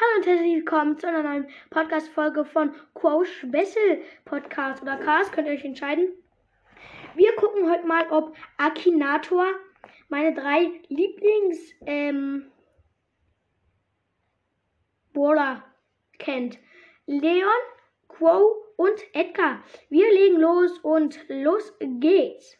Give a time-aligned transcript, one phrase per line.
[0.00, 5.48] Hallo und herzlich willkommen zu einer neuen Podcast-Folge von Quosh Bessel Podcast oder Cast, könnt
[5.48, 6.12] ihr euch entscheiden.
[7.16, 9.48] Wir gucken heute mal, ob Akinator
[10.08, 12.48] meine drei Lieblings ähm,
[15.12, 15.64] Brawler
[16.20, 16.60] kennt.
[17.06, 17.50] Leon,
[18.06, 19.64] Quo und Edgar.
[19.88, 22.56] Wir legen los und los geht's.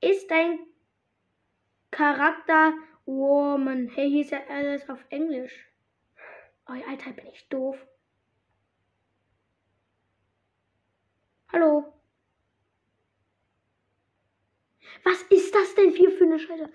[0.00, 0.60] Ist dein
[1.90, 2.72] Charakter
[3.06, 3.88] Woman?
[3.94, 5.70] Hey, hier ist ja alles auf Englisch.
[6.68, 7.76] Oh, Alter, bin ich doof.
[11.52, 11.92] Hallo.
[15.04, 16.68] Was ist das denn hier für eine Scheiße?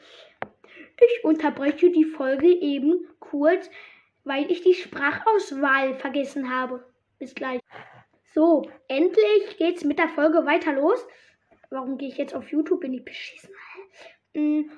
[0.98, 3.70] Ich unterbreche die Folge eben kurz,
[4.24, 6.86] weil ich die Sprachauswahl vergessen habe.
[7.20, 7.60] Bis gleich.
[8.34, 11.06] So, endlich geht's mit der Folge weiter los.
[11.70, 12.80] Warum gehe ich jetzt auf YouTube?
[12.80, 13.54] Bin ich beschissen?
[14.34, 14.70] Mm.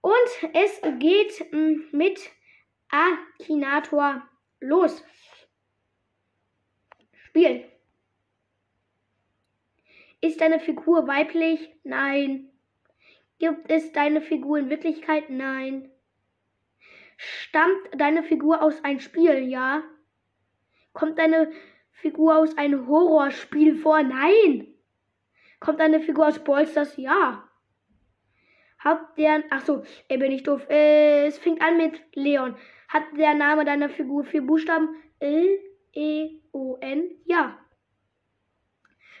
[0.00, 2.30] Und es geht mm, mit
[2.88, 4.22] Akinator
[4.60, 5.04] los.
[7.12, 7.64] Spiel.
[10.20, 11.72] Ist deine Figur weiblich?
[11.84, 12.50] Nein.
[13.38, 15.30] Gibt es deine Figur in Wirklichkeit?
[15.30, 15.90] Nein.
[17.16, 19.48] Stammt deine Figur aus einem Spiel?
[19.48, 19.82] Ja.
[20.92, 21.52] Kommt deine
[21.92, 24.02] Figur aus einem Horrorspiel vor?
[24.02, 24.74] Nein.
[25.60, 26.96] Kommt deine Figur aus Bolsters?
[26.96, 27.47] Ja.
[28.78, 29.44] Hat der.
[29.50, 30.68] Achso, ey, bin ich doof.
[30.70, 32.56] Äh, es fängt an mit Leon.
[32.88, 34.88] Hat der Name deiner Figur vier Buchstaben?
[35.18, 35.58] L,
[35.92, 37.10] E, O, N?
[37.24, 37.58] Ja.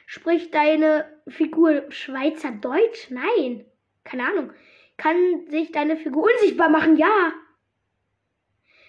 [0.06, 3.10] Spricht deine Figur Schweizerdeutsch?
[3.10, 3.66] Nein.
[4.04, 4.52] Keine Ahnung.
[4.96, 6.96] Kann sich deine Figur unsichtbar machen?
[6.96, 7.32] Ja.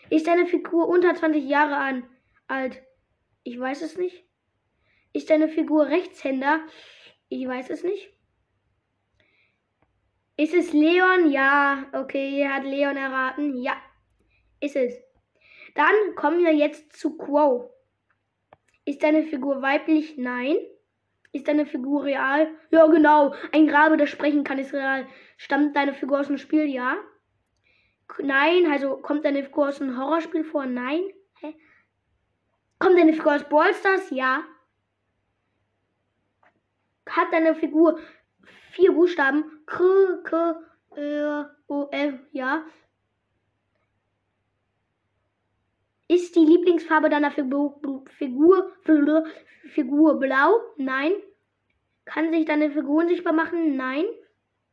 [0.09, 2.03] Ist deine Figur unter 20 Jahre an,
[2.47, 2.81] alt?
[3.43, 4.23] Ich weiß es nicht.
[5.13, 6.61] Ist deine Figur Rechtshänder?
[7.27, 8.11] Ich weiß es nicht.
[10.39, 11.29] Ist es Leon?
[11.31, 11.85] Ja.
[11.91, 13.57] Okay, hat Leon erraten.
[13.61, 13.73] Ja.
[14.61, 14.93] Ist es.
[15.75, 17.69] Dann kommen wir jetzt zu Quo.
[18.85, 20.15] Ist deine Figur weiblich?
[20.17, 20.55] Nein.
[21.33, 22.47] Ist deine Figur real?
[22.71, 23.35] Ja, genau.
[23.51, 25.09] Ein Grabe, der sprechen kann, ist real.
[25.35, 26.69] Stammt deine Figur aus dem Spiel?
[26.69, 26.95] Ja.
[28.19, 28.65] Nein.
[28.71, 30.65] Also kommt deine Figur aus einem Horrorspiel vor?
[30.65, 31.01] Nein.
[31.41, 31.53] Hä?
[32.79, 34.09] Kommt deine Figur aus Ballstars?
[34.11, 34.45] Ja.
[37.09, 37.99] Hat deine Figur
[38.79, 39.43] vier Buchstaben?
[39.65, 39.83] K,
[40.23, 40.61] K,
[40.95, 42.63] R, O, F, ja.
[46.07, 47.79] Ist die Lieblingsfarbe deiner Figur,
[48.17, 48.71] Figur,
[49.73, 50.59] Figur blau?
[50.77, 51.11] Nein.
[52.05, 53.75] Kann sich deine Figur unsichtbar machen?
[53.75, 54.05] Nein.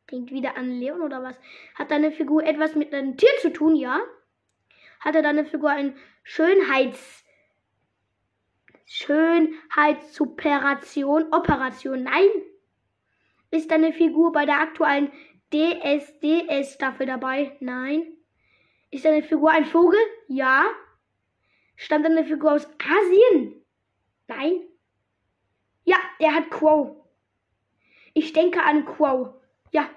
[0.07, 1.39] Klingt wieder an Leon oder was?
[1.75, 3.75] Hat deine Figur etwas mit einem Tier zu tun?
[3.75, 4.01] Ja.
[5.01, 7.23] Hatte deine Figur ein Schönheits
[8.85, 11.31] Schönheitsoperation?
[11.33, 12.03] Operation?
[12.03, 12.29] Nein.
[13.49, 15.11] Ist deine Figur bei der aktuellen
[15.53, 17.55] DSDS-Staffel dabei?
[17.59, 18.17] Nein.
[18.91, 19.99] Ist deine Figur ein Vogel?
[20.27, 20.65] Ja.
[21.75, 23.63] Stammt deine Figur aus Asien?
[24.27, 24.61] Nein.
[25.85, 27.05] Ja, der hat Quo.
[28.13, 29.39] Ich denke an Quo.
[29.71, 29.89] Ja.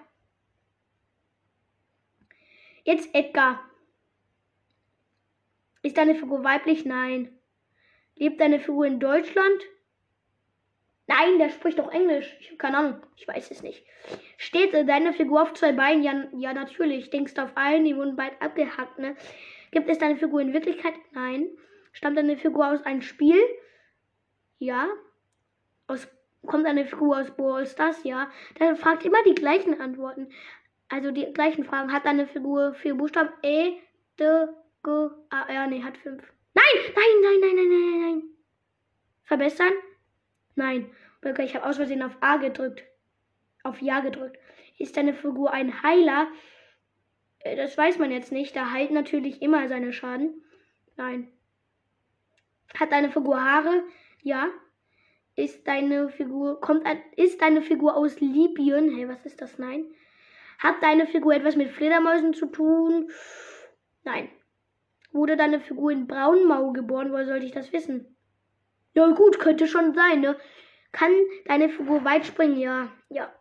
[2.85, 3.69] Jetzt Edgar.
[5.83, 6.85] Ist deine Figur weiblich?
[6.85, 7.37] Nein.
[8.17, 9.63] Lebt deine Figur in Deutschland?
[11.11, 12.37] Nein, der spricht doch Englisch.
[12.39, 13.03] Ich habe keine Ahnung.
[13.17, 13.85] Ich weiß es nicht.
[14.37, 16.05] Steht deine Figur auf zwei Beinen?
[16.05, 17.11] Ja, ja, natürlich.
[17.11, 19.17] Denkst du auf einen, die wurden bald abgehackt, ne?
[19.73, 20.95] Gibt es deine Figur in Wirklichkeit?
[21.11, 21.49] Nein.
[21.93, 23.43] Stammt deine Figur aus einem Spiel?
[24.61, 24.89] Ja.
[25.89, 26.07] Aus,
[26.47, 28.05] kommt deine Figur aus Brawl Stars?
[28.05, 28.31] Ja.
[28.61, 30.29] Dann fragt immer die gleichen Antworten.
[30.91, 31.93] Also die gleichen Fragen.
[31.93, 33.31] Hat deine Figur vier Buchstaben?
[33.43, 33.73] E,
[34.17, 34.47] D,
[34.85, 34.91] G,
[35.31, 35.67] A, R.
[35.67, 36.23] Nee, hat fünf.
[36.55, 38.23] Nein, nein, nein, nein, nein, nein, nein.
[39.25, 39.73] Verbessern?
[40.61, 40.91] Nein.
[41.25, 42.85] Okay, ich habe aus Versehen auf A gedrückt.
[43.63, 44.39] Auf Ja gedrückt.
[44.79, 46.29] Ist deine Figur ein Heiler?
[47.39, 48.55] Äh, das weiß man jetzt nicht.
[48.55, 50.45] Da heilt natürlich immer seine Schaden.
[50.99, 51.29] Nein.
[52.79, 53.85] Hat deine Figur Haare?
[54.23, 54.49] Ja.
[55.35, 58.95] Ist deine Figur kommt ist deine Figur aus Libyen?
[58.95, 59.57] Hey, was ist das?
[59.59, 59.87] Nein.
[60.59, 63.11] Hat deine Figur etwas mit Fledermäusen zu tun?
[64.05, 64.29] Nein.
[65.11, 67.13] Wurde deine Figur in Braunmau geboren?
[67.13, 68.15] Woher sollte ich das wissen?
[68.93, 70.37] Ja, gut, könnte schon sein, ne?
[70.93, 71.13] Kann
[71.47, 72.57] deine Figur weit springen?
[72.57, 72.91] Ja.
[73.09, 73.33] Ja.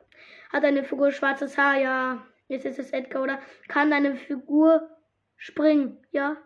[0.51, 1.79] Hat deine Figur schwarzes Haar?
[1.79, 2.25] Ja.
[2.47, 3.39] Jetzt ist es Edgar, oder?
[3.67, 4.89] Kann deine Figur
[5.37, 5.97] springen?
[6.11, 6.37] Ja.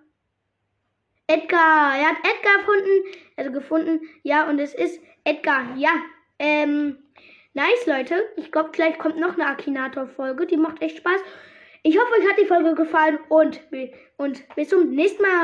[1.27, 1.95] Edgar.
[1.97, 3.03] Er hat Edgar gefunden.
[3.37, 4.01] Also gefunden.
[4.23, 5.75] Ja, und es ist Edgar.
[5.77, 5.91] Ja.
[6.39, 6.97] Ähm.
[7.55, 8.15] Nice, Leute.
[8.35, 10.47] Ich glaube, gleich kommt noch eine Akinator-Folge.
[10.47, 11.21] Die macht echt Spaß.
[11.83, 13.61] Ich hoffe, euch hat die Folge gefallen und,
[14.17, 15.41] und bis zum nächsten Mal.